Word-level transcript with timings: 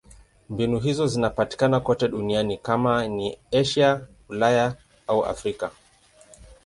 Mbinu 0.49 0.79
hizo 0.79 1.07
zinapatikana 1.07 1.79
kote 1.79 2.07
duniani: 2.07 2.57
kama 2.57 3.07
ni 3.07 3.37
Asia, 3.51 4.07
Ulaya 4.29 4.75
au 5.07 5.25
Afrika. 5.25 5.71